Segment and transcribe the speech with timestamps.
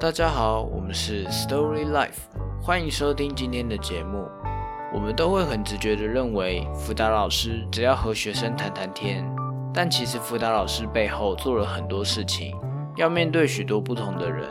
[0.00, 2.22] 大家好，我们是 Story Life，
[2.62, 4.26] 欢迎收听今天的节目。
[4.94, 9.30] 我们都会很直觉的认为，辅导老师只要和学生谈谈天，
[9.74, 12.56] 但其实辅导老师背后做了很多事情，
[12.96, 14.48] 要面对许多不同的人。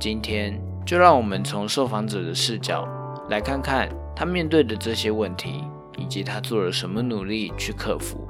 [0.00, 2.84] 今天就让我们从受访者的视角
[3.30, 5.62] 来看看他面对的这些问题，
[5.96, 8.26] 以及他做了什么努力去克服。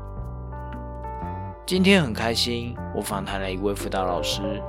[1.65, 4.63] 今天很开心，我访谈了一位辅导老师。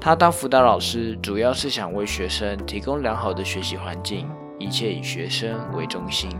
[0.00, 4.28] 他当辅导老师，主要是想为学生提供良好的学习环境，
[4.58, 6.30] 一切以学生为中心。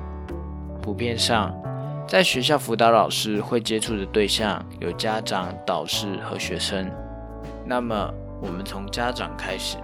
[0.81, 1.53] 普遍上，
[2.07, 6.91] 在学校辅导老师会接触的对象有家长、导师和学生。
[7.67, 9.77] 那么，我们从家长开始，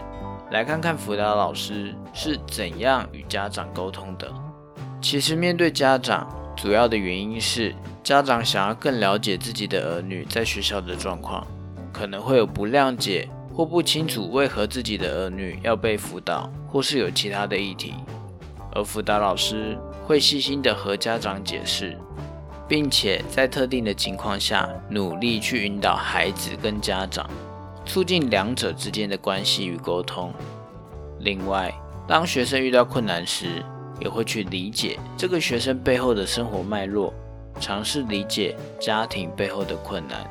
[0.53, 4.33] 来看看辅导老师是怎样与家长沟通的。
[5.03, 7.75] 其实，面对家长，主要的原因是。
[8.05, 11.47] 家长想要更了解自己的儿女在学校的状况，
[11.91, 17.95] 可能会有不谅解或不清楚为何自己的儿女要被辅导，或是有其他的议题，
[18.73, 21.97] 而辅导老师会细心的和家长解释，
[22.67, 27.31] 并且在特定的情况下努力去引导孩子跟家长，
[27.87, 30.33] 促进两者之间的关系与沟通。
[31.21, 31.73] 另外，
[32.09, 33.63] 当学生遇到困难时，
[34.01, 37.15] 也会去理解这个学生背后的生活脉络。
[37.61, 40.29] 尝试理解家庭背后的困难，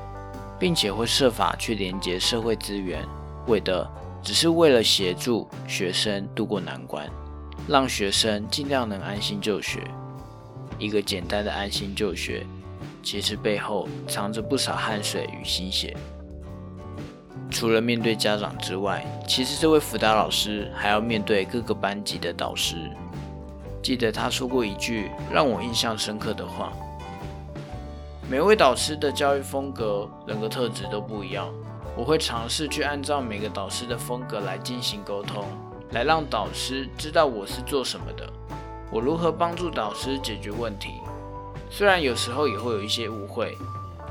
[0.59, 3.01] 并且会设法去连接社会资源，
[3.47, 3.89] 为的
[4.21, 7.09] 只是为了协助学生度过难关，
[7.67, 9.83] 让学生尽量能安心就学。
[10.79, 12.45] 一个简单的安心就学，
[13.01, 15.95] 其实背后藏着不少汗水与心血。
[17.51, 22.75] 除了面对家长之外，其实这位辅导老师还要面对各个班级的导师。
[23.83, 26.73] 记得他说过一句让我印象深刻的话。
[28.29, 31.53] 每位导师的教育风格、人格特质都不一样，
[31.95, 35.45] 我会尝试去按照每个导师的风格来进行沟通，
[35.91, 38.27] 来让导师知道我是做什么的，
[38.91, 40.89] 我如何帮助导师解决问题。
[41.69, 43.57] 虽然有时候也会有一些误会，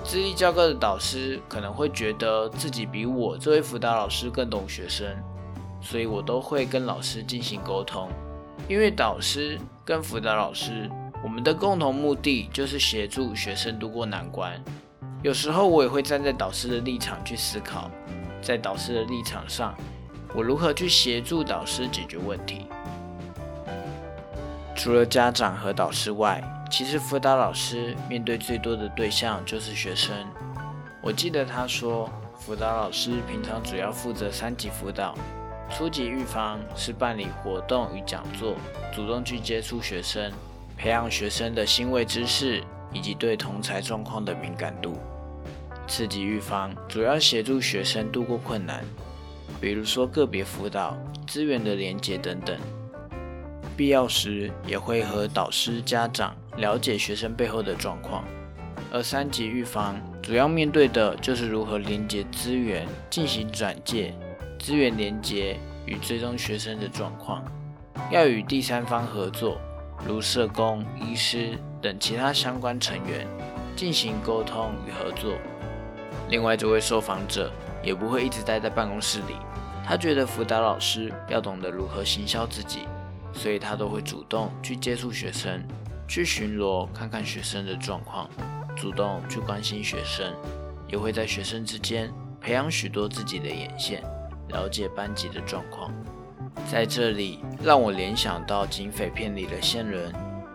[0.05, 5.07] 资历较高的导师可能会觉得自己比我这位辅导老师更懂学生，
[5.81, 8.09] 所以我都会跟老师进行沟通，
[8.69, 10.91] 因为导师跟辅导老师。
[11.25, 14.61] 我们的共同目的就是协助学生度过难关。
[15.23, 17.89] 有时候我也会站在导师的立场去思考，
[18.43, 19.73] 在导师的立场上，
[20.35, 22.67] 我如何去协助导师解决问题。
[24.75, 30.13] 除了家长和导师外，其实辅导老师面对最多的对象就是学生。
[31.01, 35.15] 我记得他说，辅导老师平常主要负责三级辅导，
[35.71, 38.57] 初级预防是办理活动与讲座，
[38.93, 40.33] 主动去接触学生。
[40.77, 44.99] 培养学生的行为知识以及对同才状况的敏感度。
[45.89, 48.85] 刺激预防主要协助学生度过困难，
[49.61, 52.57] 比如说个别辅导、资源的连接等等。
[53.77, 58.25] 必要时也会和导师、家长了解学生背后的状况。
[58.93, 64.15] 而三级预防主要面对的就是如何连接资源，进行转介、
[64.61, 67.43] 资源连接与追踪学生的状况，
[68.11, 69.59] 要与第三方合作。
[70.07, 73.27] 如社工、医师等其他相关成员
[73.77, 75.35] 进行沟通与合作。
[76.29, 77.53] 另外，这位受访者
[77.83, 79.37] 也不会一直待在办公室里，
[79.87, 82.81] 他觉得辅导老师要懂得如何行销自己，
[83.33, 85.63] 所以他都会主动去接触学生，
[86.09, 88.29] 去巡逻看看学生的状况，
[88.77, 90.35] 主动去关心学生，
[90.89, 94.03] 也会在学生之间培养许多自己的眼线，
[94.49, 95.93] 了解班级的状况。
[96.71, 100.11] 在这里，让我联想到警匪片里的线人，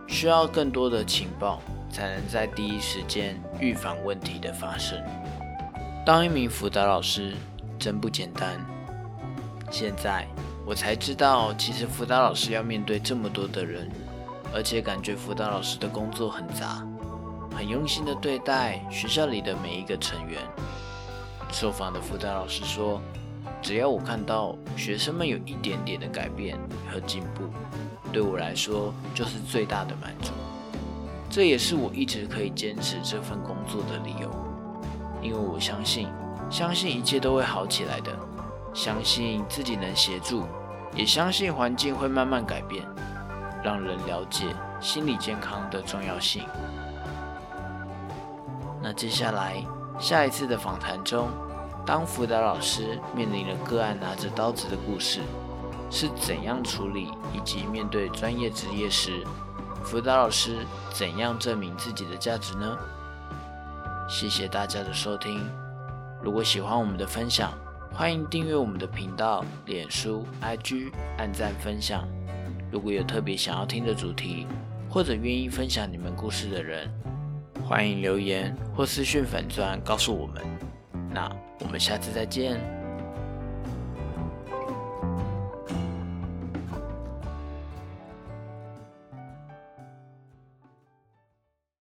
[0.07, 4.99] 需要更多的情报，才能在第一时间预防问题的发生。
[6.03, 7.35] 当一名辅导老师
[7.77, 8.59] 真不简单。
[9.69, 10.25] 现在
[10.65, 13.87] 我才知道，其实辅导老师要面对这么多的人，
[14.51, 16.83] 而且感觉辅导老师的工作很杂，
[17.55, 20.41] 很用心的对待学校里的每一个成员。
[21.51, 22.99] 受访的辅导老师说。
[23.61, 26.57] 只要我看到学生们有一点点的改变
[26.91, 27.43] 和进步，
[28.11, 30.31] 对我来说就是最大的满足。
[31.29, 34.31] 这也是我一直可以坚持这份工作的理由，
[35.21, 36.07] 因为我相信，
[36.49, 38.11] 相信一切都会好起来的，
[38.73, 40.43] 相信自己能协助，
[40.95, 42.85] 也相信环境会慢慢改变，
[43.63, 44.45] 让人了解
[44.79, 46.43] 心理健康的重要性。
[48.81, 49.61] 那接下来
[49.99, 51.27] 下一次的访谈中。
[51.87, 55.21] 当辅导老师面临了个案拿着刀子的故事，
[55.89, 57.07] 是怎样处理？
[57.33, 59.25] 以及面对专业职业时，
[59.85, 60.57] 辅导老师
[60.91, 62.77] 怎样证明自己的价值呢？
[64.09, 65.49] 谢谢大家的收听。
[66.21, 67.53] 如果喜欢我们的分享，
[67.93, 72.05] 欢迎订阅我们的频道、脸书、IG，按赞分享。
[72.69, 74.45] 如果有特别想要听的主题，
[74.89, 76.91] 或者愿意分享你们故事的人，
[77.65, 80.43] 欢迎留言或私讯粉钻告诉我们。
[81.17, 82.76] 那我们下次再见。